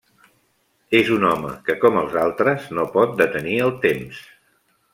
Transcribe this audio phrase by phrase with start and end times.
[0.99, 4.27] És un home, que com els altres, no pot detenir el temps.